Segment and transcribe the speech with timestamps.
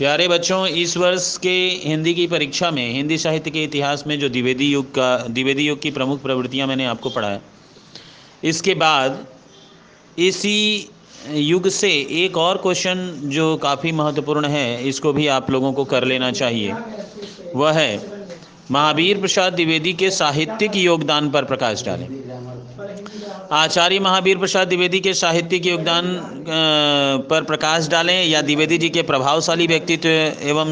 [0.00, 1.50] प्यारे बच्चों, इस वर्ष के
[1.84, 5.80] हिंदी की परीक्षा में, हिंदी साहित्य के इतिहास में जो द्विवेदी युग का, द्विवेदी युग
[5.82, 7.40] की प्रमुख प्रवृत्तियाँ मैंने आपको पढ़ाया
[8.44, 9.26] इसके बाद
[10.18, 10.88] इसी
[11.30, 11.90] युग से
[12.24, 16.72] एक और क्वेश्चन जो काफ़ी महत्वपूर्ण है, इसको भी आप लोगों को कर लेना चाहिए।
[17.54, 18.00] वह है,
[18.70, 22.08] महावीर प्रसाद द्विवेदी के साहित्यिक योगदान पर प्रकाश डालें।
[23.52, 26.04] आचार्य महावीर प्रसाद द्विवेदी के साहित्य के योगदान
[27.30, 30.68] पर प्रकाश डालें या द्विवेदी जी के प्रभावशाली व्यक्तित्व एवं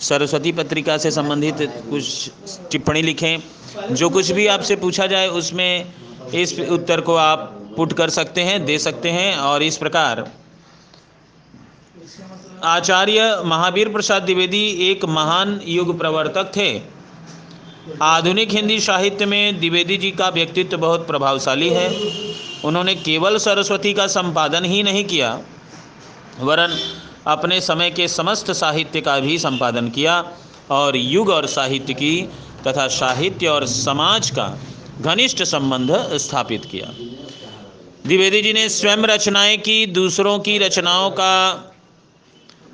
[0.00, 2.30] सरस्वती पत्रिका से संबंधित कुछ
[2.70, 5.92] टिप्पणी लिखें। जो कुछ भी आपसे पूछा जाए, उसमें
[6.34, 10.24] इस उत्तर को आप पुट कर सकते हैं, दे सकते हैं और इस प्रकार।
[12.64, 16.95] आचार्य महावीर प्रसाद द्विवेदी एक महान युग प्रवर्तक थे।
[17.86, 21.88] आधुनिक हिंदी साहित्य में द्विवेदी जी का व्यक्तित्व बहुत प्रभावशाली है।
[22.64, 25.40] उन्होंने केवल सरस्वती का संपादन ही नहीं किया,
[26.40, 26.76] वरन
[27.26, 30.18] अपने समय के समस्त साहित्य का भी संपादन किया
[30.70, 32.28] और युग और साहित्य की
[32.66, 34.58] तथा साहित्य और समाज का
[35.00, 36.92] घनिष्ठ संबंध स्थापित किया।
[38.06, 41.34] द्विवेदी जी ने स्वयं रचनाएँ की, दूसरों की रचनाओं का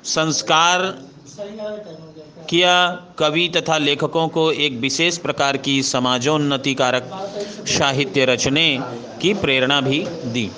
[0.03, 0.81] संस्कार
[2.49, 7.09] किया, कवि तथा लेखकों को एक विशेष प्रकार की समाजोन्नति कारक
[7.67, 8.67] साहित्य रचने
[9.21, 10.49] की प्रेरणा भी दी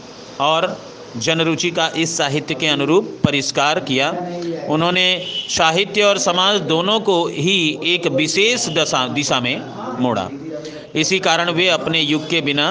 [0.41, 0.77] और
[1.17, 4.09] जनरुचि का इस साहित्य के अनुरूप परिष्कार किया।
[4.69, 5.07] उन्होंने
[5.49, 9.61] साहित्य और समाज दोनों को ही एक विशेष दशा, दिशा में
[9.99, 10.29] मोड़ा।
[10.95, 12.67] इसी कारण वे अपने युग के बिना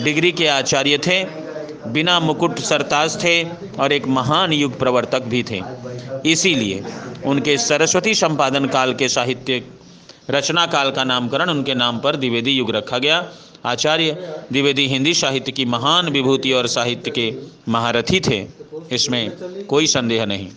[0.00, 1.22] डिग्री के आचार्य थे।
[1.92, 3.42] बिना मुकुट सरताज थे
[3.80, 5.60] और एक महान युग प्रवर्तक भी थे।
[6.26, 6.84] इसीलिए
[7.26, 9.62] उनके सरस्वती संपादन काल के साहित्य
[10.30, 13.24] रचना काल का नामकरण उनके नाम पर द्विवेदी युग रखा गया।
[13.64, 14.12] आचार्य
[14.52, 17.32] द्विवेदी हिंदी साहित्य की महान विभूति और साहित्य के
[17.68, 18.46] महारथी थे।
[18.92, 19.30] इसमें
[19.64, 20.48] कोई संदेह नहीं।